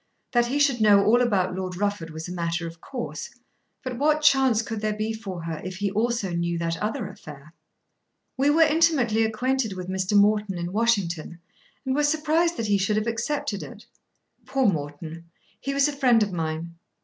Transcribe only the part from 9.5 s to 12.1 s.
with Mr. Morton in Washington and were